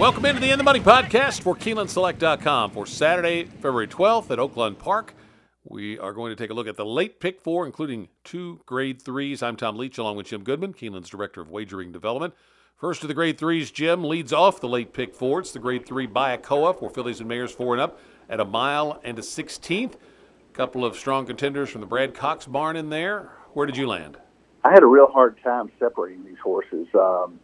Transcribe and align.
Welcome 0.00 0.24
into 0.24 0.40
the 0.40 0.50
In 0.50 0.56
the 0.56 0.64
Money 0.64 0.80
podcast 0.80 1.42
for 1.42 1.54
KeenelandSelect.com 1.54 2.70
for 2.70 2.86
Saturday, 2.86 3.44
February 3.44 3.86
12th 3.86 4.30
at 4.30 4.38
Oaklawn 4.38 4.78
Park. 4.78 5.12
We 5.62 5.98
are 5.98 6.14
going 6.14 6.34
to 6.34 6.42
take 6.42 6.48
a 6.48 6.54
look 6.54 6.66
at 6.66 6.78
the 6.78 6.86
late 6.86 7.20
pick 7.20 7.38
four, 7.42 7.66
including 7.66 8.08
two 8.24 8.62
grade 8.64 9.02
threes. 9.02 9.42
I'm 9.42 9.56
Tom 9.56 9.76
Leach 9.76 9.98
along 9.98 10.16
with 10.16 10.28
Jim 10.28 10.42
Goodman, 10.42 10.72
Keeneland's 10.72 11.10
Director 11.10 11.42
of 11.42 11.50
Wagering 11.50 11.92
Development. 11.92 12.32
First 12.78 13.02
of 13.02 13.08
the 13.08 13.14
grade 13.14 13.36
threes, 13.36 13.70
Jim 13.70 14.02
leads 14.02 14.32
off 14.32 14.58
the 14.58 14.68
late 14.68 14.94
pick 14.94 15.14
four. 15.14 15.40
It's 15.40 15.52
the 15.52 15.58
grade 15.58 15.84
three 15.84 16.06
Bayakoa 16.06 16.78
for 16.78 16.88
fillies 16.88 17.20
and 17.20 17.28
mares 17.28 17.52
four 17.52 17.74
and 17.74 17.82
up 17.82 18.00
at 18.30 18.40
a 18.40 18.44
mile 18.46 19.02
and 19.04 19.18
a 19.18 19.22
16th. 19.22 19.92
A 19.92 20.54
couple 20.54 20.82
of 20.82 20.96
strong 20.96 21.26
contenders 21.26 21.68
from 21.68 21.82
the 21.82 21.86
Brad 21.86 22.14
Cox 22.14 22.46
barn 22.46 22.76
in 22.76 22.88
there. 22.88 23.32
Where 23.52 23.66
did 23.66 23.76
you 23.76 23.86
land? 23.86 24.16
I 24.64 24.72
had 24.72 24.82
a 24.82 24.86
real 24.86 25.08
hard 25.08 25.38
time 25.44 25.70
separating 25.78 26.24
these 26.24 26.38
horses. 26.42 26.86
Um, 26.94 27.38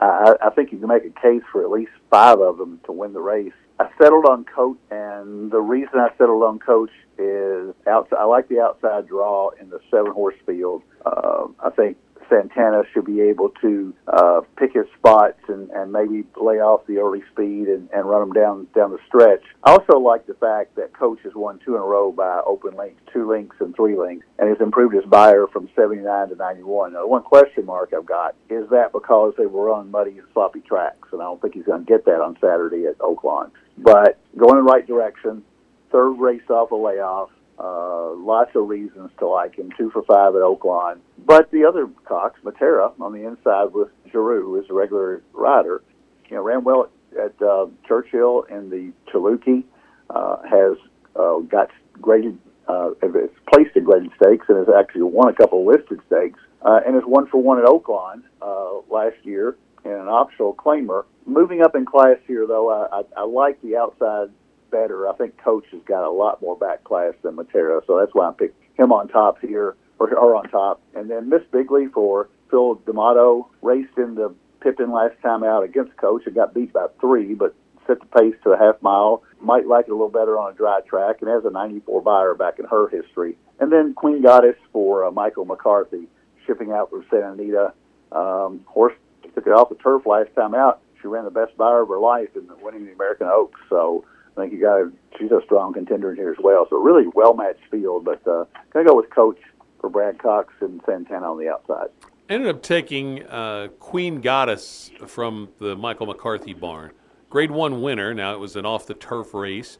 I, 0.00 0.34
I 0.42 0.50
think 0.50 0.72
you 0.72 0.78
can 0.78 0.88
make 0.88 1.04
a 1.04 1.20
case 1.20 1.42
for 1.50 1.62
at 1.62 1.70
least 1.70 1.92
five 2.10 2.40
of 2.40 2.58
them 2.58 2.80
to 2.86 2.92
win 2.92 3.12
the 3.12 3.20
race. 3.20 3.52
I 3.78 3.88
settled 4.00 4.26
on 4.26 4.44
Coach, 4.44 4.78
and 4.90 5.50
the 5.50 5.60
reason 5.60 5.98
I 5.98 6.08
settled 6.16 6.42
on 6.44 6.58
Coach 6.58 6.90
is 7.18 7.74
outside. 7.86 8.18
I 8.18 8.24
like 8.24 8.48
the 8.48 8.60
outside 8.60 9.08
draw 9.08 9.50
in 9.60 9.70
the 9.70 9.80
seven 9.90 10.12
horse 10.12 10.36
field. 10.46 10.82
Uh, 11.04 11.46
I 11.58 11.70
think 11.70 11.96
Santana 12.34 12.82
should 12.92 13.04
be 13.04 13.20
able 13.20 13.50
to 13.60 13.94
uh, 14.08 14.40
pick 14.56 14.74
his 14.74 14.86
spots 14.98 15.38
and, 15.48 15.70
and 15.70 15.92
maybe 15.92 16.24
lay 16.40 16.60
off 16.60 16.86
the 16.86 16.98
early 16.98 17.22
speed 17.32 17.68
and, 17.68 17.88
and 17.92 18.08
run 18.08 18.20
them 18.20 18.32
down 18.32 18.66
down 18.74 18.90
the 18.90 18.98
stretch. 19.06 19.42
I 19.62 19.72
also 19.72 19.98
like 19.98 20.26
the 20.26 20.34
fact 20.34 20.76
that 20.76 20.92
Coach 20.92 21.20
has 21.24 21.34
won 21.34 21.60
two 21.64 21.76
in 21.76 21.82
a 21.82 21.84
row 21.84 22.10
by 22.12 22.40
open 22.46 22.76
lengths, 22.76 23.00
two 23.12 23.28
lengths 23.30 23.56
and 23.60 23.74
three 23.76 23.96
lengths, 23.96 24.26
and 24.38 24.48
has 24.48 24.60
improved 24.60 24.94
his 24.94 25.04
Beyer 25.04 25.46
from 25.46 25.68
79 25.76 26.28
to 26.30 26.34
91. 26.34 26.92
Now, 26.92 27.00
the 27.02 27.06
one 27.06 27.22
question 27.22 27.66
mark 27.66 27.92
I've 27.96 28.06
got 28.06 28.34
is 28.50 28.68
that 28.70 28.92
because 28.92 29.34
they 29.38 29.46
were 29.46 29.70
on 29.70 29.90
muddy 29.90 30.18
and 30.18 30.26
sloppy 30.32 30.60
tracks, 30.60 31.08
and 31.12 31.20
I 31.20 31.24
don't 31.24 31.40
think 31.40 31.54
he's 31.54 31.64
going 31.64 31.84
to 31.84 31.90
get 31.90 32.04
that 32.06 32.20
on 32.20 32.36
Saturday 32.40 32.86
at 32.86 32.98
Oaklawn. 32.98 33.50
But 33.78 34.18
going 34.36 34.58
in 34.58 34.64
the 34.64 34.70
right 34.70 34.86
direction, 34.86 35.44
third 35.90 36.14
race 36.14 36.48
off 36.50 36.72
a 36.72 36.76
layoff, 36.76 37.30
uh, 37.58 38.12
lots 38.14 38.50
of 38.54 38.68
reasons 38.68 39.10
to 39.18 39.26
like 39.26 39.56
him. 39.56 39.70
Two 39.76 39.90
for 39.90 40.02
five 40.02 40.34
at 40.34 40.42
Oaklawn. 40.42 40.98
But 41.24 41.50
the 41.50 41.64
other 41.64 41.88
Cox, 42.04 42.40
Matera, 42.44 42.92
on 43.00 43.12
the 43.12 43.26
inside 43.26 43.72
with 43.72 43.88
Geroux, 44.12 44.62
is 44.62 44.68
a 44.70 44.74
regular 44.74 45.22
rider. 45.32 45.82
You 46.28 46.36
know, 46.36 46.42
ran 46.42 46.64
well 46.64 46.90
at, 47.12 47.18
at 47.18 47.42
uh, 47.42 47.66
Churchill 47.86 48.46
and 48.50 48.70
the 48.70 48.92
Chilukki. 49.12 49.64
Uh, 50.10 50.36
has 50.42 50.76
uh, 51.16 51.38
got 51.38 51.70
graded, 51.92 52.38
uh, 52.68 52.90
is 53.02 53.30
placed 53.52 53.74
in 53.74 53.84
graded 53.84 54.10
stakes 54.20 54.46
and 54.48 54.58
has 54.58 54.68
actually 54.78 55.02
won 55.02 55.28
a 55.28 55.34
couple 55.34 55.60
of 55.60 55.66
listed 55.66 55.98
stakes. 56.06 56.38
Uh, 56.62 56.80
and 56.86 56.96
is 56.96 57.02
one 57.04 57.26
for 57.26 57.42
one 57.42 57.58
at 57.58 57.64
Oaklawn 57.64 58.22
uh, 58.40 58.78
last 58.90 59.16
year 59.22 59.56
in 59.84 59.92
an 59.92 60.08
optional 60.08 60.54
claimer. 60.54 61.04
Moving 61.26 61.62
up 61.62 61.74
in 61.74 61.84
class 61.84 62.16
here, 62.26 62.46
though, 62.46 62.70
I, 62.70 63.00
I, 63.00 63.22
I 63.22 63.24
like 63.24 63.60
the 63.62 63.76
outside 63.76 64.28
better. 64.74 65.08
I 65.08 65.14
think 65.14 65.38
Coach 65.38 65.66
has 65.70 65.80
got 65.86 66.04
a 66.04 66.10
lot 66.10 66.42
more 66.42 66.56
back 66.56 66.82
class 66.82 67.14
than 67.22 67.36
Matera, 67.36 67.80
so 67.86 67.98
that's 67.98 68.12
why 68.12 68.28
I 68.28 68.32
picked 68.32 68.60
him 68.76 68.92
on 68.92 69.06
top 69.08 69.40
here, 69.40 69.76
or, 70.00 70.12
or 70.16 70.34
on 70.34 70.48
top. 70.48 70.82
And 70.94 71.08
then 71.08 71.28
Miss 71.28 71.42
Bigley 71.52 71.86
for 71.86 72.28
Phil 72.50 72.74
D'Amato 72.86 73.48
raced 73.62 73.96
in 73.96 74.16
the 74.16 74.34
Pippin 74.60 74.90
last 74.90 75.14
time 75.22 75.44
out 75.44 75.62
against 75.62 75.96
Coach 75.96 76.22
and 76.26 76.34
got 76.34 76.54
beat 76.54 76.72
by 76.72 76.86
three, 77.00 77.34
but 77.34 77.54
set 77.86 78.00
the 78.00 78.06
pace 78.06 78.34
to 78.42 78.50
a 78.50 78.58
half 78.58 78.82
mile. 78.82 79.22
Might 79.40 79.66
like 79.66 79.86
it 79.86 79.90
a 79.90 79.94
little 79.94 80.08
better 80.08 80.38
on 80.38 80.52
a 80.52 80.56
dry 80.56 80.80
track 80.88 81.16
and 81.20 81.30
has 81.30 81.44
a 81.44 81.50
94 81.50 82.02
Beyer 82.02 82.34
back 82.34 82.58
in 82.58 82.64
her 82.64 82.88
history. 82.88 83.36
And 83.60 83.70
then 83.70 83.94
Queen 83.94 84.22
Goddess 84.22 84.56
for 84.72 85.04
uh, 85.04 85.10
Michael 85.12 85.44
McCarthy, 85.44 86.08
shipping 86.46 86.72
out 86.72 86.90
from 86.90 87.04
Santa 87.10 87.32
Anita. 87.32 87.72
Um, 88.10 88.60
horse 88.66 88.94
took 89.34 89.46
it 89.46 89.52
off 89.52 89.68
the 89.68 89.74
turf 89.76 90.06
last 90.06 90.30
time 90.34 90.54
out. 90.54 90.80
She 91.00 91.08
ran 91.08 91.24
the 91.24 91.30
best 91.30 91.56
Beyer 91.56 91.82
of 91.82 91.88
her 91.88 91.98
life 91.98 92.30
in 92.34 92.48
winning 92.62 92.86
the 92.86 92.92
American 92.92 93.26
Oaks. 93.26 93.60
So 93.68 94.04
I 94.36 94.40
think 94.40 94.52
you 94.52 94.60
got 94.60 94.92
she's 95.18 95.30
a 95.30 95.40
strong 95.44 95.72
contender 95.72 96.10
in 96.10 96.16
here 96.16 96.30
as 96.30 96.38
well. 96.42 96.66
So 96.68 96.76
really 96.76 97.06
well 97.14 97.34
matched 97.34 97.60
field, 97.70 98.04
but 98.04 98.26
uh, 98.26 98.44
gonna 98.72 98.86
go 98.86 98.96
with 98.96 99.10
Coach 99.10 99.38
for 99.80 99.88
Brad 99.88 100.18
Cox 100.18 100.52
and 100.60 100.80
Santana 100.86 101.30
on 101.30 101.38
the 101.38 101.48
outside. 101.48 101.88
Ended 102.28 102.48
up 102.48 102.62
taking 102.62 103.24
uh, 103.26 103.68
Queen 103.78 104.20
Goddess 104.20 104.90
from 105.06 105.50
the 105.58 105.76
Michael 105.76 106.06
McCarthy 106.06 106.54
barn. 106.54 106.92
Grade 107.28 107.50
one 107.50 107.82
winner. 107.82 108.14
Now 108.14 108.34
it 108.34 108.38
was 108.38 108.56
an 108.56 108.64
off 108.64 108.86
the 108.86 108.94
turf 108.94 109.34
race, 109.34 109.78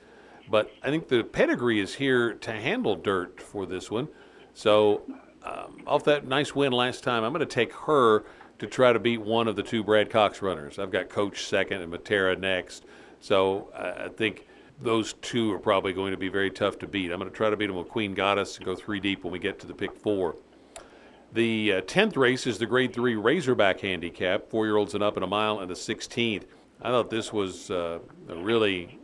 but 0.51 0.71
I 0.83 0.91
think 0.91 1.09
the 1.09 1.25
pedigree 1.25 1.81
is 1.81 1.95
here 1.95 2.35
to 2.35 2.53
handle 2.53 2.97
dirt 2.97 3.41
for 3.41 3.65
this 3.65 3.91
one. 3.91 4.09
So 4.53 5.03
um, 5.43 5.83
off 5.87 6.05
that 6.05 6.27
nice 6.27 6.55
win 6.55 6.73
last 6.73 7.03
time, 7.05 7.25
I'm 7.25 7.33
going 7.33 7.47
to 7.47 7.55
take 7.55 7.73
her 7.73 8.25
to 8.59 8.67
try 8.67 8.93
to 8.93 8.99
beat 8.99 9.21
one 9.21 9.49
of 9.49 9.57
the 9.57 9.63
two 9.63 9.83
Brad 9.83 10.11
Cox 10.11 10.43
runners. 10.43 10.79
I've 10.79 10.91
got 10.91 11.09
Coach 11.09 11.45
second 11.45 11.83
and 11.83 11.93
Matera 11.93 12.39
next. 12.39 12.85
So 13.21 13.71
I 13.75 14.09
think 14.09 14.47
those 14.81 15.15
two 15.15 15.53
are 15.53 15.59
probably 15.59 15.93
going 15.93 16.11
to 16.11 16.17
be 16.17 16.29
very 16.29 16.51
tough 16.51 16.79
to 16.81 16.87
beat. 16.87 17.11
I'm 17.11 17.19
going 17.19 17.31
to 17.31 17.37
try 17.37 17.51
to 17.51 17.57
beat 17.57 17.67
them 17.67 17.77
with 17.77 17.89
Queen 17.89 18.15
Goddess 18.15 18.57
and 18.57 18.65
go 18.65 18.75
three 18.75 19.01
deep 19.01 19.25
when 19.25 19.33
we 19.33 19.39
get 19.39 19.59
to 19.61 19.67
the 19.67 19.75
pick 19.75 19.97
four. 19.97 20.37
The 21.33 21.75
uh, 21.75 21.81
10th 21.83 22.17
race 22.17 22.47
is 22.47 22.59
the 22.59 22.67
grade 22.67 22.93
three 22.93 23.17
Razorback 23.17 23.81
handicap, 23.81 24.49
four 24.49 24.67
year 24.67 24.77
olds 24.77 24.95
and 24.95 25.03
up 25.03 25.17
in 25.17 25.23
a 25.23 25.27
mile 25.27 25.61
and 25.61 25.71
the 25.71 25.75
16th. 25.75 26.45
I 26.83 26.91
thought 26.91 27.11
this 27.11 27.33
was 27.33 27.71
uh, 27.71 27.99
a 28.29 28.37
really 28.37 28.99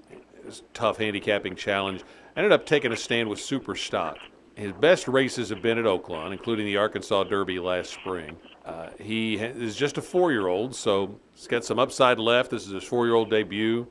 tough 0.74 0.98
handicapping 0.98 1.56
challenge. 1.56 2.02
I 2.36 2.40
ended 2.40 2.52
up 2.52 2.66
taking 2.66 2.92
a 2.92 2.96
stand 2.96 3.28
with 3.28 3.40
Super 3.40 3.74
Stock. 3.74 4.18
His 4.54 4.72
best 4.72 5.08
races 5.08 5.48
have 5.48 5.62
been 5.62 5.78
at 5.78 5.84
Oaklawn, 5.84 6.32
including 6.32 6.66
the 6.66 6.76
Arkansas 6.76 7.24
Derby 7.24 7.58
last 7.58 7.92
spring. 7.92 8.36
Uh, 8.64 8.90
he 9.00 9.36
is 9.36 9.74
just 9.74 9.96
a 9.98 10.02
four 10.02 10.32
year 10.32 10.48
old, 10.48 10.74
so 10.74 11.18
he's 11.34 11.46
got 11.46 11.64
some 11.64 11.78
upside 11.78 12.18
left. 12.18 12.50
This 12.50 12.66
is 12.66 12.72
his 12.72 12.84
four 12.84 13.06
year 13.06 13.14
old 13.14 13.30
debut. 13.30 13.86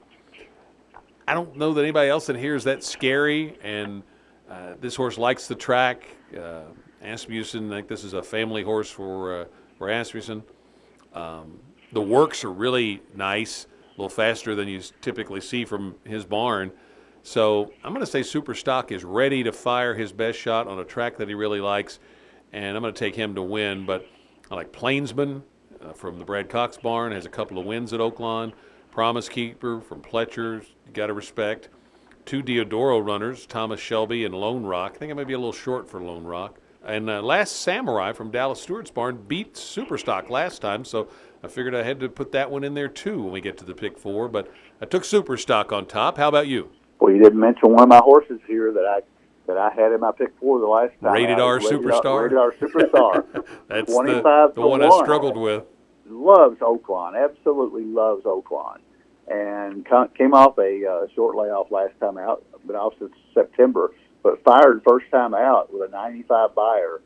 I 1.29 1.35
don't 1.35 1.55
know 1.55 1.75
that 1.75 1.81
anybody 1.83 2.09
else 2.09 2.27
in 2.29 2.35
here 2.35 2.55
is 2.55 2.63
that 2.63 2.83
scary, 2.83 3.55
and 3.61 4.01
uh, 4.49 4.73
this 4.81 4.95
horse 4.95 5.15
likes 5.19 5.47
the 5.47 5.53
track. 5.53 6.01
Uh, 6.35 6.63
Asmussen, 7.03 7.71
I 7.71 7.75
think 7.75 7.87
this 7.87 8.03
is 8.03 8.13
a 8.13 8.23
family 8.23 8.63
horse 8.63 8.89
for 8.89 9.41
uh, 9.41 9.45
for 9.77 9.91
Asmussen. 9.91 10.41
Um, 11.13 11.59
the 11.93 12.01
works 12.01 12.43
are 12.43 12.51
really 12.51 13.03
nice, 13.13 13.65
a 13.65 13.91
little 13.91 14.09
faster 14.09 14.55
than 14.55 14.67
you 14.67 14.81
typically 15.01 15.39
see 15.39 15.65
from 15.65 15.93
his 16.03 16.25
barn. 16.25 16.71
So 17.21 17.73
I'm 17.83 17.93
going 17.93 18.03
to 18.03 18.11
say 18.11 18.23
Super 18.23 18.55
Stock 18.55 18.91
is 18.91 19.03
ready 19.03 19.43
to 19.43 19.51
fire 19.51 19.93
his 19.93 20.11
best 20.11 20.39
shot 20.39 20.67
on 20.67 20.79
a 20.79 20.83
track 20.83 21.17
that 21.17 21.27
he 21.27 21.35
really 21.35 21.61
likes, 21.61 21.99
and 22.53 22.75
I'm 22.75 22.81
going 22.81 22.91
to 22.91 22.99
take 22.99 23.13
him 23.13 23.35
to 23.35 23.43
win. 23.43 23.85
But 23.85 24.07
I 24.49 24.55
like 24.55 24.71
Plainsman 24.71 25.43
uh, 25.79 25.93
from 25.93 26.17
the 26.17 26.25
Brad 26.25 26.49
Cox 26.49 26.77
barn, 26.77 27.11
has 27.11 27.27
a 27.27 27.29
couple 27.29 27.59
of 27.59 27.67
wins 27.67 27.93
at 27.93 27.99
Oaklawn. 27.99 28.51
Promise 28.91 29.29
Keeper 29.29 29.81
from 29.81 30.01
Pletcher's, 30.01 30.65
you 30.85 30.93
got 30.93 31.07
to 31.07 31.13
respect. 31.13 31.69
Two 32.25 32.43
Diodoro 32.43 33.05
runners, 33.05 33.45
Thomas 33.45 33.79
Shelby 33.79 34.25
and 34.25 34.35
Lone 34.35 34.63
Rock. 34.63 34.93
I 34.95 34.97
think 34.97 35.11
I 35.11 35.15
may 35.15 35.23
be 35.23 35.33
a 35.33 35.37
little 35.37 35.53
short 35.53 35.89
for 35.89 36.01
Lone 36.01 36.23
Rock. 36.23 36.59
And 36.83 37.09
uh, 37.09 37.21
Last 37.21 37.57
Samurai 37.57 38.13
from 38.13 38.31
Dallas 38.31 38.61
Stewart's 38.61 38.91
barn 38.91 39.23
beat 39.27 39.53
Superstock 39.55 40.29
last 40.29 40.61
time, 40.61 40.85
so 40.85 41.09
I 41.43 41.47
figured 41.47 41.75
I 41.75 41.83
had 41.83 41.99
to 41.99 42.09
put 42.09 42.31
that 42.31 42.49
one 42.49 42.63
in 42.63 42.73
there 42.73 42.87
too 42.87 43.21
when 43.21 43.31
we 43.31 43.41
get 43.41 43.57
to 43.57 43.65
the 43.65 43.73
pick 43.73 43.97
four. 43.97 44.27
But 44.27 44.51
I 44.81 44.85
took 44.85 45.03
Superstock 45.03 45.71
on 45.71 45.85
top. 45.85 46.17
How 46.17 46.29
about 46.29 46.47
you? 46.47 46.69
Well, 46.99 47.13
you 47.13 47.21
didn't 47.21 47.39
mention 47.39 47.71
one 47.71 47.83
of 47.83 47.89
my 47.89 48.01
horses 48.03 48.39
here 48.47 48.71
that 48.73 48.85
I 48.85 49.01
that 49.47 49.57
I 49.57 49.73
had 49.73 49.91
in 49.91 49.99
my 49.99 50.11
pick 50.11 50.29
four 50.39 50.59
the 50.59 50.67
last 50.67 50.93
time. 51.01 51.13
Rated 51.13 51.39
R 51.39 51.59
Superstar. 51.59 52.23
Rated 52.23 52.37
R 52.37 52.53
Superstar. 52.61 53.25
That's 53.67 53.91
the, 53.91 54.51
the 54.55 54.61
one, 54.61 54.79
one 54.79 54.83
I 54.83 55.03
struggled 55.03 55.37
with. 55.37 55.63
Loves 56.09 56.59
Oaklawn. 56.59 57.21
Absolutely 57.21 57.83
loves 57.83 58.23
Oaklawn 58.23 58.79
and 59.29 59.85
came 60.17 60.33
off 60.33 60.57
a 60.57 60.85
uh, 60.85 61.07
short 61.13 61.35
layoff 61.35 61.71
last 61.71 61.93
time 61.99 62.17
out, 62.17 62.43
been 62.65 62.75
off 62.75 62.93
since 62.99 63.13
September, 63.33 63.93
but 64.23 64.43
fired 64.43 64.81
first 64.87 65.05
time 65.11 65.33
out 65.33 65.71
with 65.71 65.87
a 65.87 65.91
95 65.91 66.55
Beyer, 66.55 67.01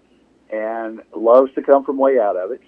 and 0.52 1.02
loves 1.16 1.54
to 1.56 1.62
come 1.62 1.84
from 1.84 1.98
way 1.98 2.20
out 2.20 2.38
of 2.38 2.52
it. 2.52 2.62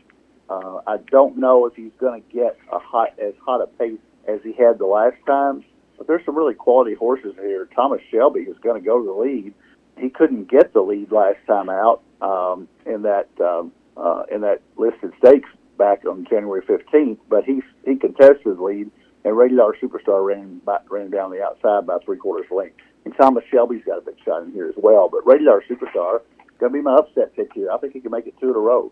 Uh, 0.50 0.79
I 0.85 0.97
don't 1.09 1.38
know 1.38 1.66
if 1.66 1.75
he's 1.75 1.91
going 2.00 2.22
to 2.22 2.34
get 2.34 2.57
a 2.72 2.79
hot 2.79 3.18
as 3.19 3.33
hot 3.44 3.62
a 3.62 3.68
pace 3.68 4.00
as 4.27 4.39
he 4.44 4.51
had 4.54 4.77
the 4.77 4.86
last 4.86 5.18
time, 5.25 5.63
but 5.98 6.07
there's 6.07 6.24
some 6.25 6.36
really 6.36 6.54
quality 6.54 6.94
horses 6.94 7.33
here. 7.39 7.68
Thomas 7.74 8.01
Shelby 8.12 8.42
is 8.42 8.57
going 8.60 8.80
to 8.80 8.86
go 8.86 9.00
to 9.00 9.06
the 9.06 9.13
lead. 9.13 9.54
He 9.98 10.10
couldn't 10.10 10.50
get 10.50 10.74
the 10.74 10.81
lead 10.81 11.12
last 11.12 11.38
time 11.48 11.69
out 11.69 12.01
um, 12.21 12.68
in 12.86 13.04
that 13.04 13.30
um, 13.39 13.71
uh, 13.95 14.24
in 14.31 14.42
that 14.42 14.62
listed 14.75 15.13
stakes 15.18 15.50
back 15.77 16.06
on 16.06 16.25
January 16.30 16.62
15th, 16.62 17.19
but 17.30 17.44
he 17.44 17.62
he 17.86 17.95
contested 17.95 18.57
the 18.57 18.63
lead 18.63 18.92
and 19.25 19.36
Rated 19.36 19.60
R 19.60 19.75
Superstar 19.81 20.25
ran 20.25 20.62
by, 20.63 20.77
ran 20.89 21.10
down 21.10 21.31
the 21.31 21.44
outside 21.44 21.88
by 21.88 21.98
three 22.06 22.18
quarters 22.18 22.45
length. 22.51 22.77
And 23.04 23.13
Thomas 23.19 23.44
Shelby's 23.51 23.83
got 23.83 23.98
a 23.98 24.01
big 24.01 24.16
shot 24.24 24.44
in 24.44 24.51
here 24.51 24.68
as 24.68 24.75
well. 24.77 25.10
But 25.10 25.25
Rated 25.25 25.48
R 25.48 25.63
Superstar 25.68 26.22
going 26.60 26.72
to 26.72 26.77
be 26.77 26.81
my 26.81 26.95
upset 26.95 27.36
pick 27.36 27.51
here. 27.54 27.72
I 27.72 27.77
think 27.80 27.94
he 27.94 28.00
can 28.00 28.12
make 28.12 28.27
it 28.27 28.36
two 28.39 28.51
in 28.51 28.56
a 28.56 28.60
row. 28.60 28.92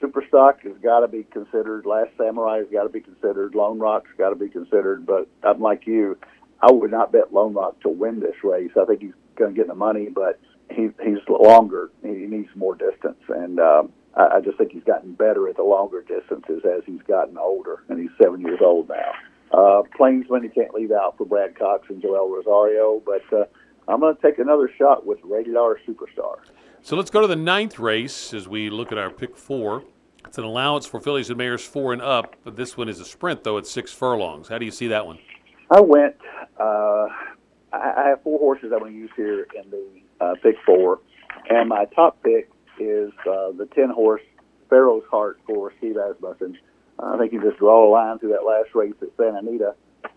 Superstock 0.00 0.62
has 0.62 0.76
got 0.82 1.00
to 1.00 1.08
be 1.08 1.24
considered. 1.24 1.84
Last 1.84 2.10
Samurai 2.16 2.58
has 2.58 2.68
got 2.72 2.84
to 2.84 2.88
be 2.88 3.00
considered. 3.00 3.54
Lone 3.54 3.78
Rock's 3.78 4.10
got 4.16 4.30
to 4.30 4.36
be 4.36 4.48
considered. 4.48 5.04
But 5.04 5.28
I'm 5.42 5.60
like 5.60 5.86
you. 5.86 6.16
I 6.60 6.70
would 6.70 6.92
not 6.92 7.12
bet 7.12 7.32
Lone 7.32 7.54
Rock 7.54 7.80
to 7.80 7.88
win 7.88 8.20
this 8.20 8.36
race. 8.44 8.70
I 8.80 8.84
think 8.84 9.02
he's 9.02 9.12
going 9.34 9.52
to 9.52 9.56
get 9.56 9.66
the 9.66 9.74
money, 9.74 10.08
but 10.08 10.40
he, 10.70 10.90
he's 11.02 11.18
longer. 11.28 11.90
He 12.02 12.08
needs 12.08 12.48
more 12.54 12.76
distance, 12.76 13.20
and 13.28 13.58
um, 13.58 13.92
I, 14.22 14.36
I 14.36 14.40
just 14.40 14.58
think 14.58 14.72
he's 14.72 14.84
gotten 14.84 15.14
better 15.14 15.48
at 15.48 15.56
the 15.56 15.62
longer 15.62 16.02
distances 16.02 16.62
as 16.64 16.82
he's 16.86 17.02
gotten 17.02 17.38
older, 17.38 17.82
and 17.88 17.98
he's 17.98 18.10
seven 18.22 18.40
years 18.40 18.60
old 18.62 18.88
now. 18.88 19.12
Uh, 19.52 19.82
Plainsman, 19.96 20.42
you 20.42 20.50
can't 20.50 20.72
leave 20.72 20.92
out 20.92 21.16
for 21.18 21.26
Brad 21.26 21.58
Cox 21.58 21.86
and 21.88 22.00
Joel 22.00 22.30
Rosario, 22.30 23.02
but 23.04 23.22
uh, 23.32 23.44
I'm 23.88 24.00
going 24.00 24.16
to 24.16 24.22
take 24.22 24.38
another 24.38 24.70
shot 24.78 25.04
with 25.04 25.18
Rated 25.22 25.56
R 25.56 25.78
Superstar. 25.86 26.36
So 26.82 26.96
let's 26.96 27.10
go 27.10 27.20
to 27.20 27.26
the 27.26 27.36
ninth 27.36 27.78
race 27.78 28.32
as 28.34 28.48
we 28.48 28.70
look 28.70 28.92
at 28.92 28.98
our 28.98 29.10
pick 29.10 29.36
four. 29.36 29.84
It's 30.26 30.38
an 30.38 30.44
allowance 30.44 30.86
for 30.86 31.00
fillies 31.00 31.28
and 31.28 31.36
mares 31.36 31.64
four 31.64 31.92
and 31.92 32.00
up, 32.00 32.36
but 32.44 32.56
this 32.56 32.76
one 32.76 32.88
is 32.88 33.00
a 33.00 33.04
sprint, 33.04 33.44
though, 33.44 33.58
at 33.58 33.66
six 33.66 33.92
furlongs. 33.92 34.48
How 34.48 34.58
do 34.58 34.64
you 34.64 34.70
see 34.70 34.88
that 34.88 35.06
one? 35.06 35.18
I 35.70 35.80
went, 35.80 36.16
uh, 36.58 37.08
I, 37.72 37.92
I 37.96 38.08
have 38.08 38.22
four 38.22 38.38
horses 38.38 38.72
I'm 38.72 38.80
going 38.80 38.92
to 38.92 38.98
use 38.98 39.10
here 39.16 39.46
in 39.54 39.70
the 39.70 39.86
uh, 40.24 40.34
pick 40.42 40.56
four, 40.64 41.00
and 41.50 41.68
my 41.68 41.84
top 41.86 42.22
pick 42.22 42.48
is 42.78 43.12
uh, 43.28 43.52
the 43.52 43.68
10 43.74 43.90
horse 43.90 44.22
Pharaoh's 44.68 45.04
Heart 45.10 45.40
for 45.46 45.72
Steve 45.78 45.96
Asmussen. 45.96 46.58
I 46.98 47.18
think 47.18 47.32
you 47.32 47.42
just 47.42 47.58
draw 47.58 47.88
a 47.88 47.90
line 47.90 48.18
through 48.18 48.30
that 48.30 48.44
last 48.44 48.74
race 48.74 48.94
at 49.02 49.08
Santa 49.16 49.38
Anita. 49.38 49.74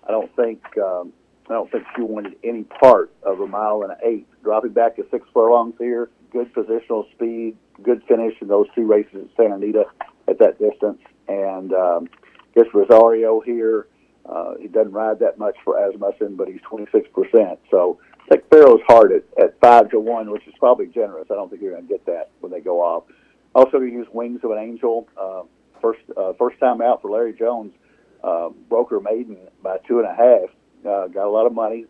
I 0.08 0.12
don't 0.12 0.34
think 0.36 0.62
um, 0.78 1.14
I 1.50 1.54
don't 1.54 1.72
think 1.72 1.84
she 1.96 2.02
wanted 2.02 2.36
any 2.44 2.64
part 2.64 3.12
of 3.24 3.40
a 3.40 3.48
mile 3.48 3.84
and 3.84 3.92
an 3.92 3.98
eighth. 4.04 4.28
Dropping 4.44 4.72
back 4.72 4.96
to 4.98 5.06
six 5.12 5.28
furlongs 5.34 5.76
here, 5.80 6.10
good 6.32 6.54
positional 6.54 7.10
speed, 7.12 7.58
good 7.84 8.02
finish 8.08 8.34
in 8.42 8.48
those 8.48 8.68
two 8.76 8.86
races 8.86 9.26
at 9.30 9.38
Santa 9.38 9.56
Anita 9.56 9.86
at 10.28 10.40
that 10.40 10.60
distance. 10.60 11.02
And 11.28 11.74
um, 11.74 12.10
guess 12.56 12.66
Rosario 12.74 13.42
here, 13.42 13.88
uh, 14.26 14.56
he 14.60 14.68
doesn't 14.68 14.94
ride 14.94 15.20
that 15.20 15.38
much 15.38 15.56
for 15.64 15.78
Asmussen, 15.78 16.36
but 16.36 16.48
he's 16.48 16.62
26%. 16.62 17.58
So 17.70 18.00
take 18.30 18.50
Pharaoh's 18.50 18.82
Heart 18.88 19.12
at, 19.12 19.44
at 19.44 19.60
5 19.60 19.92
to 19.92 20.00
1, 20.00 20.32
which 20.32 20.48
is 20.48 20.54
probably 20.60 20.88
generous. 20.88 21.28
I 21.32 21.36
don't 21.36 21.50
think 21.50 21.62
you're 21.62 21.72
going 21.72 21.88
to 21.88 21.92
get 21.92 22.06
that 22.06 22.30
when 22.40 22.52
they 22.52 22.62
go 22.62 22.82
off. 22.82 23.04
Also, 23.54 23.80
to 23.80 23.86
use 23.86 24.08
Wings 24.12 24.42
of 24.44 24.52
an 24.52 24.58
Angel. 24.58 25.08
Uh, 25.18 25.44
first 25.82 26.00
uh, 26.18 26.34
first 26.34 26.60
time 26.60 26.82
out 26.82 27.02
for 27.02 27.12
Larry 27.12 27.34
Jones. 27.34 27.74
Uh, 28.24 28.50
broker 28.70 29.00
maiden 29.00 29.38
by 29.62 29.78
two 29.88 30.00
and 30.00 30.08
a 30.08 30.16
half. 30.16 30.50
Uh, 30.86 31.08
got 31.08 31.26
a 31.26 31.30
lot 31.30 31.46
of 31.46 31.54
money. 31.54 31.86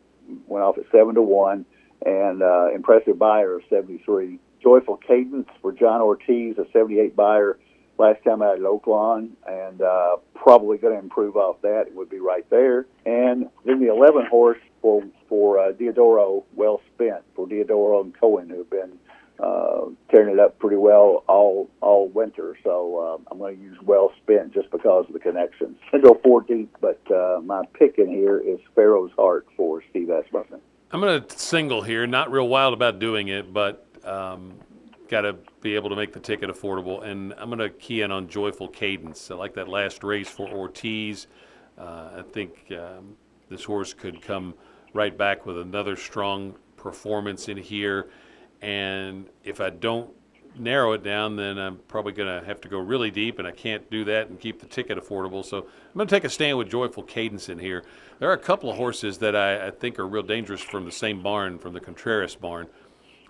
Went 0.48 0.64
off 0.64 0.78
at 0.78 0.86
seven 0.92 1.16
to 1.16 1.22
one, 1.22 1.66
and 2.06 2.42
uh, 2.42 2.70
impressive 2.74 3.18
Beyer 3.18 3.56
of 3.56 3.64
seventy 3.70 4.02
three. 4.04 4.40
Joyful 4.62 4.98
Cadence 4.98 5.48
for 5.62 5.72
John 5.72 6.02
Ortiz, 6.02 6.58
a 6.58 6.66
seventy 6.74 7.00
eight 7.00 7.16
Beyer. 7.16 7.58
Last 7.98 8.24
time 8.26 8.42
out 8.42 8.56
at 8.58 8.62
Oaklawn, 8.62 9.30
and 9.48 9.82
uh, 9.82 10.18
probably 10.34 10.78
going 10.78 10.94
to 10.94 11.00
improve 11.00 11.38
off 11.38 11.62
that. 11.62 11.86
It 11.88 11.96
would 11.96 12.10
be 12.10 12.20
right 12.20 12.48
there. 12.50 12.88
And 13.06 13.48
then 13.64 13.80
the 13.80 13.90
11 13.90 14.26
horse 14.26 14.60
for 14.86 15.02
for 15.28 15.58
uh, 15.58 15.72
Diodoro, 15.72 16.44
well 16.54 16.80
spent 16.94 17.24
for 17.36 17.48
Diodoro 17.48 18.04
and 18.04 18.14
Cohen, 18.20 18.48
who've 18.48 18.70
been 18.70 19.00
uh, 19.40 19.86
tearing 20.12 20.32
it 20.36 20.40
up 20.40 20.60
pretty 20.60 20.76
well 20.76 21.24
all 21.28 21.72
all 21.82 22.08
winter. 22.10 22.56
So 22.64 23.00
uh, 23.00 23.32
I'm 23.32 23.40
going 23.40 23.58
to 23.58 23.64
use 23.64 23.80
well 23.82 24.12
spent 24.22 24.54
just 24.54 24.70
because 24.70 25.08
of 25.08 25.14
the 25.14 25.20
connections. 25.20 25.78
I 25.94 25.98
go 25.98 26.20
four 26.24 26.44
deep, 26.44 26.72
but 26.82 27.02
uh, 27.12 27.42
my 27.44 27.64
pick 27.74 27.98
in 27.98 28.10
here 28.10 28.38
is 28.38 28.60
Pharaoh's 28.76 29.12
Heart 29.18 29.48
for 29.58 29.82
Steve 29.90 30.12
Asmussen. 30.12 30.62
I'm 30.92 31.02
going 31.02 31.24
to 31.24 31.40
single 31.40 31.82
here. 31.82 32.06
Not 32.06 32.32
real 32.32 32.48
wild 32.48 32.76
about 32.76 33.00
doing 33.00 33.30
it, 33.30 33.52
but 33.52 33.88
um, 34.04 34.54
got 35.10 35.22
to 35.22 35.36
be 35.62 35.74
able 35.74 35.90
to 35.90 35.96
make 35.96 36.14
the 36.14 36.20
ticket 36.20 36.52
affordable. 36.52 37.04
And 37.04 37.34
I'm 37.40 37.50
going 37.50 37.58
to 37.58 37.72
key 37.72 38.02
in 38.02 38.12
on 38.12 38.28
Joyful 38.28 38.68
Cadence. 38.68 39.32
I 39.32 39.34
like 39.34 39.56
that 39.56 39.68
last 39.68 40.04
race 40.04 40.30
for 40.30 40.48
Ortiz. 40.48 41.26
Uh, 41.76 42.20
I 42.20 42.22
think 42.32 42.72
um, 42.72 43.18
this 43.50 43.64
horse 43.64 43.92
could 43.92 44.22
come 44.22 44.54
right 44.96 45.16
back 45.16 45.46
with 45.46 45.60
another 45.60 45.96
strong 45.98 46.56
performance 46.78 47.50
in 47.50 47.58
here. 47.58 48.08
And 48.62 49.28
if 49.44 49.60
I 49.60 49.70
don't 49.70 50.10
narrow 50.58 50.94
it 50.94 51.04
down, 51.04 51.36
then 51.36 51.58
I'm 51.58 51.78
probably 51.90 52.14
going 52.14 52.40
to 52.40 52.46
have 52.48 52.62
to 52.62 52.70
go 52.70 52.80
really 52.80 53.12
deep, 53.12 53.38
and 53.40 53.48
I 53.48 53.52
can't 53.52 53.90
do 53.92 54.06
that 54.06 54.30
and 54.30 54.40
keep 54.40 54.62
the 54.62 54.66
ticket 54.66 54.98
affordable. 54.98 55.44
So 55.44 55.58
I'm 55.58 55.94
going 55.96 56.08
to 56.08 56.16
take 56.16 56.24
a 56.24 56.30
stand 56.30 56.58
with 56.58 56.70
Joyful 56.70 57.04
Cadence 57.04 57.50
in 57.50 57.60
here. 57.60 57.84
There 58.20 58.30
are 58.30 58.34
a 58.34 58.38
couple 58.38 58.70
of 58.70 58.78
horses 58.78 59.18
that 59.18 59.36
I, 59.36 59.68
I 59.68 59.72
think 59.72 60.00
are 60.00 60.08
real 60.08 60.24
dangerous 60.24 60.62
from 60.62 60.86
the 60.86 60.92
same 60.92 61.22
barn, 61.22 61.60
from 61.60 61.74
the 61.74 61.82
Contreras 61.82 62.36
barn. 62.36 62.68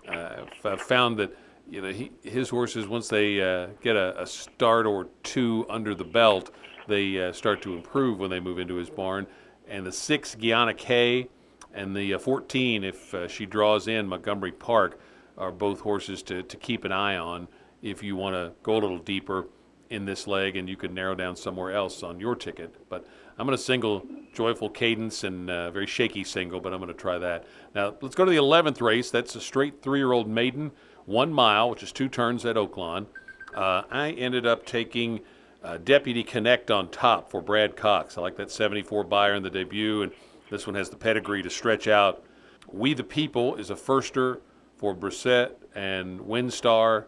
Uh, 0.08 0.44
I've 0.64 0.80
found 0.80 1.18
that 1.18 1.36
you 1.68 1.82
know 1.82 1.90
he, 1.90 2.12
his 2.22 2.48
horses 2.48 2.86
once 2.86 3.08
they 3.08 3.40
uh, 3.40 3.68
get 3.82 3.96
a, 3.96 4.22
a, 4.22 4.26
start 4.26 4.86
or 4.86 5.08
two 5.24 5.66
under 5.68 5.96
the 5.96 6.04
belt, 6.04 6.52
they 6.86 7.20
uh, 7.20 7.32
start 7.32 7.60
to 7.62 7.74
improve 7.74 8.20
when 8.20 8.30
they 8.30 8.38
move 8.38 8.60
into 8.60 8.76
his 8.76 8.88
barn. 8.88 9.26
And 9.66 9.84
the 9.84 9.90
six 9.90 10.36
Guiana 10.36 10.74
K 10.74 11.28
and 11.76 11.94
the 11.94 12.14
uh, 12.14 12.18
14, 12.18 12.84
if 12.84 13.14
uh, 13.14 13.28
she 13.28 13.46
draws 13.46 13.86
in 13.86 14.08
Montgomery 14.08 14.52
Park 14.52 14.98
are 15.38 15.52
both 15.52 15.80
horses 15.80 16.22
to, 16.24 16.42
to 16.42 16.56
keep 16.56 16.84
an 16.84 16.92
eye 16.92 17.16
on 17.16 17.46
if 17.82 18.02
you 18.02 18.16
want 18.16 18.34
to 18.34 18.52
go 18.62 18.72
a 18.72 18.80
little 18.80 18.98
deeper 18.98 19.46
in 19.90 20.04
this 20.04 20.26
leg 20.26 20.56
and 20.56 20.68
you 20.68 20.76
can 20.76 20.94
narrow 20.94 21.14
down 21.14 21.36
somewhere 21.36 21.72
else 21.72 22.02
on 22.02 22.18
your 22.18 22.34
ticket. 22.34 22.74
But 22.88 23.06
I'm 23.38 23.46
going 23.46 23.56
to 23.56 23.62
single 23.62 24.06
Joyful 24.32 24.70
Cadence 24.70 25.24
and 25.24 25.50
a 25.50 25.70
very 25.70 25.86
shaky 25.86 26.24
single, 26.24 26.60
but 26.60 26.72
I'm 26.72 26.80
going 26.80 26.88
to 26.88 26.94
try 26.94 27.18
that. 27.18 27.44
Now, 27.74 27.94
let's 28.00 28.14
go 28.14 28.24
to 28.24 28.30
the 28.30 28.38
11th 28.38 28.80
race. 28.80 29.10
That's 29.10 29.36
a 29.36 29.40
straight 29.40 29.82
three 29.82 29.98
year 29.98 30.12
old 30.12 30.28
maiden, 30.28 30.72
one 31.04 31.32
mile, 31.32 31.70
which 31.70 31.82
is 31.82 31.92
two 31.92 32.08
turns 32.08 32.44
at 32.44 32.56
Oaklawn. 32.56 33.06
Uh, 33.54 33.82
I 33.90 34.10
ended 34.12 34.46
up 34.46 34.66
taking 34.66 35.20
uh, 35.62 35.78
Deputy 35.78 36.22
Connect 36.22 36.70
on 36.70 36.88
top 36.90 37.30
for 37.30 37.40
Brad 37.40 37.76
Cox. 37.76 38.18
I 38.18 38.22
like 38.22 38.36
that 38.36 38.50
74 38.50 39.04
Beyer 39.04 39.34
in 39.34 39.42
the 39.42 39.50
debut, 39.50 40.02
and 40.02 40.12
this 40.50 40.66
one 40.66 40.76
has 40.76 40.90
the 40.90 40.96
pedigree 40.96 41.42
to 41.42 41.50
stretch 41.50 41.88
out. 41.88 42.24
We 42.72 42.94
the 42.94 43.04
People 43.04 43.56
is 43.56 43.70
a 43.70 43.74
firster 43.74 44.40
for 44.76 44.94
Brisset 44.94 45.52
and 45.74 46.20
WinStar 46.20 47.06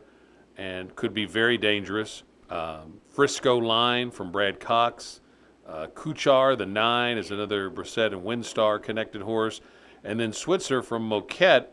and 0.56 0.94
could 0.96 1.14
be 1.14 1.25
very 1.25 1.56
dangerous. 1.56 2.25
Um, 2.50 3.00
Frisco 3.08 3.58
Line 3.58 4.11
from 4.11 4.32
Brad 4.32 4.58
Cox. 4.58 5.20
Uh, 5.67 5.87
Kuchar, 5.94 6.56
the 6.56 6.67
nine, 6.67 7.19
is 7.19 7.31
another 7.31 7.70
Brisset 7.70 8.12
and 8.12 8.23
WinStar 8.23 8.82
connected 8.82 9.23
horse. 9.23 9.61
And 10.02 10.19
then 10.19 10.32
Switzer 10.32 10.82
from 10.82 11.08
Moquett 11.08 11.67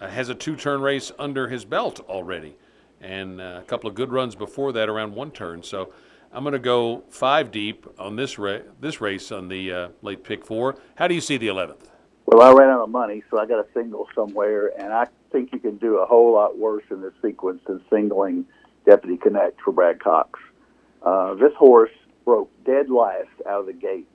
uh, 0.00 0.08
has 0.08 0.28
a 0.28 0.34
two 0.34 0.54
turn 0.54 0.82
race 0.82 1.10
under 1.18 1.48
his 1.48 1.64
belt 1.64 2.00
already. 2.08 2.56
And 3.00 3.40
uh, 3.40 3.60
a 3.60 3.64
couple 3.64 3.88
of 3.88 3.94
good 3.94 4.12
runs 4.12 4.34
before 4.34 4.72
that 4.72 4.88
around 4.88 5.14
one 5.14 5.30
turn. 5.30 5.62
So 5.62 5.92
I'm 6.32 6.44
going 6.44 6.52
to 6.52 6.58
go 6.58 7.04
five 7.08 7.50
deep 7.50 7.86
on 7.98 8.16
this, 8.16 8.38
ra- 8.38 8.58
this 8.80 9.00
race 9.00 9.32
on 9.32 9.48
the 9.48 9.72
uh, 9.72 9.88
late 10.02 10.24
pick 10.24 10.44
four. 10.44 10.76
How 10.96 11.08
do 11.08 11.14
you 11.14 11.20
see 11.20 11.36
the 11.36 11.48
11th? 11.48 11.88
Well, 12.26 12.42
I 12.42 12.52
ran 12.52 12.68
out 12.68 12.82
of 12.82 12.90
money, 12.90 13.22
so 13.30 13.38
I 13.38 13.46
got 13.46 13.58
a 13.58 13.66
single 13.72 14.06
somewhere, 14.14 14.70
and 14.78 14.92
I 14.92 15.06
think 15.32 15.52
you 15.52 15.58
can 15.58 15.76
do 15.78 15.98
a 15.98 16.06
whole 16.06 16.34
lot 16.34 16.58
worse 16.58 16.84
in 16.90 17.00
this 17.00 17.14
sequence 17.22 17.62
than 17.66 17.82
singling 17.90 18.44
Deputy 18.84 19.16
Connect 19.16 19.60
for 19.62 19.72
Brad 19.72 20.02
Cox. 20.02 20.38
Uh, 21.02 21.34
this 21.34 21.52
horse 21.58 21.90
broke 22.26 22.50
dead 22.64 22.90
last 22.90 23.30
out 23.48 23.60
of 23.60 23.66
the 23.66 23.72
gate 23.72 24.06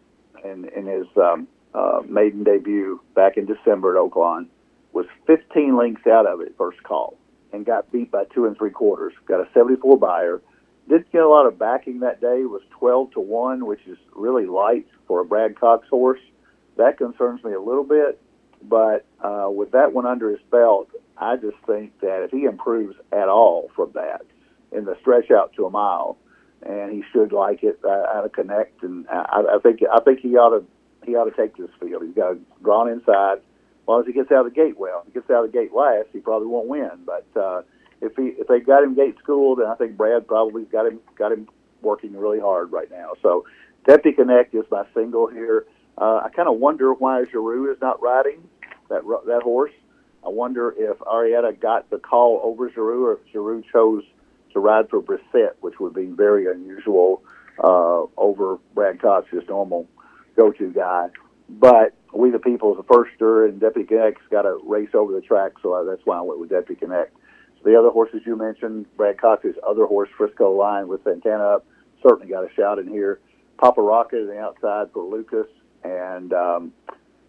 in, 0.43 0.69
in 0.75 0.85
his 0.85 1.07
um, 1.17 1.47
uh, 1.73 2.01
maiden 2.07 2.43
debut 2.43 3.01
back 3.15 3.37
in 3.37 3.47
December 3.47 3.97
at 3.97 4.03
Oaklawn. 4.03 4.45
Was 4.91 5.07
15 5.25 5.75
lengths 5.75 6.05
out 6.05 6.27
of 6.27 6.39
it 6.41 6.53
first 6.55 6.83
call 6.83 7.17
and 7.51 7.65
got 7.65 7.91
beat 7.91 8.11
by 8.11 8.25
two 8.25 8.45
and 8.45 8.55
three 8.55 8.69
quarters. 8.69 9.13
Got 9.25 9.39
a 9.39 9.47
74 9.53 9.97
Beyer. 9.97 10.41
Didn't 10.89 11.11
get 11.11 11.21
a 11.21 11.29
lot 11.29 11.45
of 11.45 11.57
backing 11.57 12.01
that 12.01 12.19
day. 12.19 12.43
Was 12.43 12.61
12 12.71 13.11
to 13.11 13.19
one, 13.19 13.65
which 13.65 13.85
is 13.87 13.97
really 14.13 14.45
light 14.45 14.87
for 15.07 15.21
a 15.21 15.25
Brad 15.25 15.59
Cox 15.59 15.87
horse. 15.87 16.19
That 16.77 16.97
concerns 16.97 17.43
me 17.43 17.53
a 17.53 17.61
little 17.61 17.83
bit, 17.83 18.19
but 18.61 19.05
uh, 19.21 19.49
with 19.49 19.71
that 19.71 19.93
one 19.93 20.05
under 20.05 20.29
his 20.29 20.41
belt, 20.51 20.89
I 21.17 21.35
just 21.37 21.57
think 21.67 21.99
that 22.01 22.23
if 22.23 22.31
he 22.31 22.45
improves 22.45 22.95
at 23.11 23.29
all 23.29 23.69
from 23.75 23.91
that 23.93 24.25
in 24.71 24.85
the 24.85 24.97
stretch 24.99 25.29
out 25.29 25.53
to 25.53 25.65
a 25.65 25.69
mile, 25.69 26.17
and 26.63 26.91
he 26.91 27.03
should 27.11 27.31
like 27.31 27.63
it 27.63 27.79
uh, 27.83 27.89
out 27.89 28.25
of 28.25 28.31
connect, 28.31 28.83
and 28.83 29.07
I, 29.09 29.43
I 29.55 29.59
think 29.61 29.81
I 29.91 29.99
think 29.99 30.19
he 30.19 30.35
ought 30.35 30.59
to 30.59 30.65
he 31.05 31.15
ought 31.15 31.25
to 31.25 31.35
take 31.35 31.57
this 31.57 31.69
field. 31.79 32.03
He's 32.03 32.15
got 32.15 32.37
drawn 32.63 32.89
inside. 32.89 33.37
As 33.37 33.87
long 33.87 33.99
as 34.01 34.07
he 34.07 34.13
gets 34.13 34.31
out 34.31 34.45
of 34.45 34.53
the 34.53 34.55
gate 34.55 34.77
well, 34.77 35.01
if 35.01 35.13
he 35.13 35.19
gets 35.19 35.29
out 35.29 35.43
of 35.43 35.51
the 35.51 35.57
gate 35.57 35.73
last, 35.73 36.07
he 36.13 36.19
probably 36.19 36.47
won't 36.47 36.67
win. 36.67 37.05
But 37.05 37.27
uh, 37.39 37.63
if 38.03 38.15
he 38.15 38.39
if 38.39 38.47
they 38.47 38.59
got 38.59 38.83
him 38.83 38.95
gate 38.95 39.15
schooled, 39.19 39.59
then 39.59 39.67
I 39.67 39.75
think 39.75 39.97
Brad 39.97 40.27
probably 40.27 40.63
got 40.65 40.85
him 40.85 40.99
got 41.17 41.31
him 41.31 41.47
working 41.81 42.15
really 42.15 42.39
hard 42.39 42.71
right 42.71 42.89
now. 42.91 43.13
So 43.21 43.45
Deputy 43.85 44.15
Connect 44.15 44.53
is 44.53 44.65
my 44.69 44.85
single 44.93 45.27
here. 45.27 45.65
Uh, 45.97 46.21
I 46.23 46.29
kind 46.35 46.49
of 46.49 46.59
wonder 46.59 46.93
why 46.93 47.23
Geroux 47.23 47.71
is 47.71 47.79
not 47.81 48.01
riding 48.01 48.43
that 48.89 49.03
that 49.27 49.41
horse. 49.43 49.71
I 50.25 50.29
wonder 50.29 50.73
if 50.77 50.97
Arrieta 50.99 51.59
got 51.59 51.89
the 51.89 51.97
call 51.97 52.39
over 52.43 52.69
Geroux, 52.69 53.07
or 53.07 53.13
if 53.13 53.33
Geroux 53.33 53.63
chose 53.71 54.03
to 54.53 54.59
ride 54.59 54.89
for 54.89 55.01
Brisset, 55.01 55.55
which 55.59 55.79
would 55.79 55.93
be 55.93 56.05
very 56.05 56.49
unusual 56.49 57.23
uh, 57.61 58.03
over 58.17 58.57
Brad 58.73 59.01
Cox's 59.01 59.43
normal 59.49 59.87
go-to 60.37 60.71
guy. 60.71 61.09
But 61.49 61.93
we 62.13 62.31
the 62.31 62.39
people 62.39 62.73
is 62.73 62.79
a 62.79 62.83
firster, 62.83 63.47
and 63.47 63.59
Deputy 63.59 63.87
Connect's 63.87 64.21
got 64.31 64.43
to 64.43 64.59
race 64.63 64.89
over 64.93 65.11
the 65.13 65.21
track, 65.21 65.53
so 65.61 65.85
that's 65.85 66.05
why 66.05 66.17
I 66.17 66.21
went 66.21 66.39
with 66.39 66.49
Deputy 66.49 66.79
Connect. 66.79 67.13
The 67.63 67.77
other 67.77 67.89
horses 67.89 68.21
you 68.25 68.35
mentioned, 68.35 68.85
Brad 68.97 69.19
Cox's 69.19 69.55
other 69.65 69.85
horse, 69.85 70.09
Frisco 70.17 70.51
Line 70.51 70.87
with 70.87 71.03
Santana 71.03 71.43
up, 71.43 71.65
certainly 72.01 72.27
got 72.27 72.43
a 72.43 72.53
shout 72.53 72.77
in 72.77 72.87
here. 72.87 73.19
Papa 73.57 73.81
Rocket 73.81 74.21
on 74.21 74.27
the 74.27 74.39
outside 74.39 74.87
for 74.91 75.03
Lucas 75.03 75.47
and 75.83 76.33
um, 76.33 76.73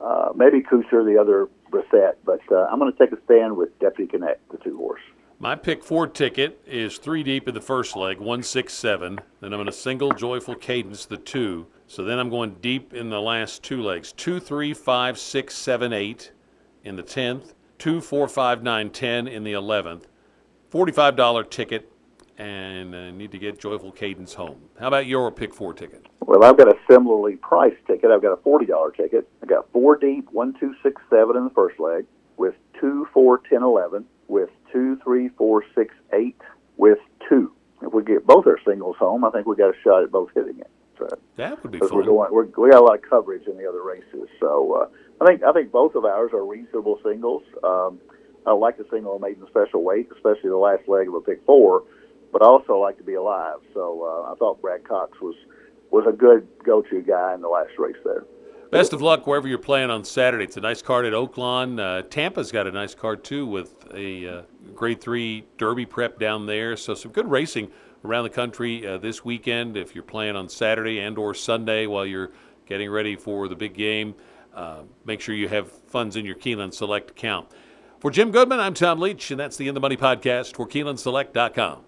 uh, 0.01 0.31
maybe 0.35 0.61
Kuchar, 0.61 1.05
the 1.05 1.17
other 1.21 1.49
Brisset. 1.71 2.15
But 2.25 2.41
uh, 2.51 2.67
I'm 2.71 2.79
going 2.79 2.93
to 2.93 2.99
take 2.99 3.13
a 3.13 3.23
stand 3.25 3.57
with 3.57 3.79
Deputy 3.79 4.11
Connect, 4.11 4.49
the 4.51 4.59
two 4.59 4.77
horse. 4.77 5.01
My 5.39 5.55
pick 5.55 5.85
four 5.85 6.07
ticket 6.07 6.63
is 6.67 6.99
three 6.99 7.23
deep 7.23 7.49
in 7.49 7.55
the 7.55 7.61
first 7.61 7.97
leg, 7.97 8.19
one 8.19 8.43
six 8.43 8.73
seven. 8.73 9.21
Then 9.41 9.53
I'm 9.53 9.59
going 9.59 9.67
to 9.67 9.73
single 9.73 10.13
joyful 10.13 10.55
cadence 10.55 11.07
the 11.07 11.17
two. 11.17 11.67
So 11.87 12.03
then 12.05 12.19
I'm 12.19 12.31
going 12.31 12.55
deep 12.61 12.95
in 12.95 13.11
the 13.11 13.21
last 13.21 13.63
two 13.63 13.83
legs, 13.83 14.13
two 14.13 14.41
three 14.41 14.73
five 14.73 15.19
six 15.19 15.55
seven 15.55 15.93
eight 15.93 16.33
in 16.83 16.97
the 16.97 17.03
tenth, 17.03 17.55
two 17.79 18.01
four 18.01 18.27
five 18.27 18.63
nine 18.63 18.91
ten 18.91 19.29
in 19.29 19.45
the 19.45 19.53
eleventh. 19.53 20.07
Forty-five 20.75 21.15
dollar 21.15 21.45
ticket, 21.45 21.89
and 22.37 22.97
I 22.97 23.13
need 23.13 23.31
to 23.31 23.39
get 23.39 23.61
joyful 23.61 23.93
cadence 23.93 24.35
home. 24.35 24.61
How 24.81 24.89
about 24.89 25.07
your 25.07 25.31
pick 25.31 25.55
four 25.55 25.73
ticket? 25.73 26.05
Well, 26.19 26.43
I've 26.43 26.57
got 26.57 26.67
a 26.67 26.77
similarly 26.91 27.37
priced 27.37 27.77
ticket. 27.87 28.11
I've 28.11 28.23
got 28.23 28.33
a 28.33 28.39
forty 28.39 28.67
dollar 28.67 28.91
ticket. 28.91 29.29
I 29.41 29.47
got 29.47 29.71
four 29.71 29.97
deep, 29.97 30.29
one 30.33 30.53
two 30.59 30.75
six 30.83 31.01
seven 31.09 31.37
in 31.37 31.45
the 31.45 31.51
first 31.51 31.79
leg, 31.79 32.07
with 32.39 32.57
two 32.81 33.07
four 33.15 33.39
ten 33.49 33.63
eleven, 33.63 34.05
with 34.27 34.51
two 34.73 34.97
three 35.05 35.29
four 35.39 35.63
six 35.77 35.95
eight, 36.13 36.41
with 36.77 36.99
two. 37.29 37.53
If 37.81 37.93
we 37.93 38.03
get 38.03 38.27
both 38.27 38.49
our 38.49 38.59
singles 38.67 38.97
home, 38.99 39.25
I 39.25 39.31
think 39.31 39.47
we 39.47 39.55
got 39.55 39.71
a 39.71 39.79
shot 39.85 40.03
at 40.03 40.11
both 40.11 40.31
hitting 40.35 40.59
it. 40.59 40.71
So, 40.99 41.07
That 41.37 41.63
would 41.63 41.71
be 41.71 41.79
fun. 41.79 41.91
we're 41.93 42.03
going, 42.03 42.33
we're, 42.33 42.47
we 42.47 42.71
got 42.71 42.81
a 42.81 42.85
lot 42.85 42.97
of 42.97 43.03
coverage 43.09 43.47
in 43.47 43.57
the 43.57 43.69
other 43.69 43.85
races. 43.85 44.29
So 44.41 44.73
uh, 44.73 45.25
I 45.25 45.27
think 45.27 45.45
I 45.45 45.53
think 45.53 45.71
both 45.71 45.95
of 45.95 46.05
ours 46.05 46.33
are 46.33 46.45
reasonable 46.45 46.99
singles. 47.05 47.45
Um, 47.63 48.01
I 48.47 48.53
like 48.53 48.77
to 48.77 48.83
see 48.85 48.89
the 48.91 48.97
single 48.97 49.19
maiden 49.19 49.47
special 49.49 49.83
weight, 49.83 50.09
especially 50.15 50.51
the 50.51 50.57
last 50.57 50.87
leg 50.89 51.09
of 51.09 51.15
a 51.15 51.21
pick 51.21 51.45
four, 51.47 51.85
but 52.33 52.43
I 52.43 52.47
also 52.47 52.79
like 52.79 52.99
to 52.99 53.05
be 53.05 53.15
alive. 53.15 53.59
So 53.73 54.03
uh, 54.03 54.33
I 54.33 54.35
thought 54.37 54.61
Brad 54.61 54.87
Cox 54.87 55.21
was 55.21 55.35
was 55.91 56.05
a 56.09 56.13
good 56.13 56.49
go-to 56.65 57.03
guy 57.03 57.35
in 57.35 57.41
the 57.41 57.49
last 57.49 57.71
race 57.79 57.97
there. 58.05 58.25
Best 58.73 58.93
of 58.93 59.01
luck 59.01 59.29
wherever 59.29 59.47
you're 59.47 59.59
playing 59.59 59.91
on 59.91 60.03
Saturday. 60.03 60.43
It's 60.43 60.57
a 60.57 60.61
nice 60.61 60.83
card 60.83 61.05
at 61.05 61.13
Oaklawn. 61.13 61.79
Uh, 61.79 62.03
Tampa's 62.03 62.51
got 62.51 62.67
a 62.67 62.73
nice 62.73 62.95
card 62.95 63.23
too 63.23 63.47
with 63.47 63.77
a 63.95 64.27
uh, 64.27 64.43
grade 64.75 65.01
three 65.01 65.47
Derby 65.59 65.87
prep 65.87 66.19
down 66.19 66.47
there. 66.47 66.77
So 66.77 66.95
some 66.95 67.13
good 67.13 67.31
racing 67.31 67.71
around 68.05 68.25
the 68.25 68.31
country 68.31 68.85
uh, 68.85 68.99
this 68.99 69.25
weekend. 69.25 69.77
If 69.77 69.95
you're 69.95 70.03
playing 70.03 70.35
on 70.35 70.49
Saturday 70.49 70.99
and 70.99 71.17
or 71.17 71.35
Sunday 71.35 71.87
while 71.87 72.05
you're 72.05 72.33
getting 72.67 72.91
ready 72.91 73.15
for 73.15 73.47
the 73.47 73.55
big 73.55 73.75
game, 73.75 74.17
uh, 74.55 74.83
make 75.05 75.21
sure 75.21 75.37
you 75.37 75.49
have 75.49 75.71
funds 75.71 76.17
in 76.17 76.25
your 76.25 76.35
Keeneland 76.35 76.75
Select 76.75 77.11
account. 77.11 77.47
For 78.05 78.11
Jim 78.11 78.33
Goodman, 78.33 78.61
I'm 78.61 78.75
Tom 78.75 79.01
Leach, 79.01 79.31
and 79.31 79.41
that's 79.41 79.57
the 79.57 79.67
In 79.67 79.73
the 79.73 79.81
Money 79.81 79.97
podcast 79.97 80.57
for 80.57 80.69
KeenelandSelect.com. 80.69 81.87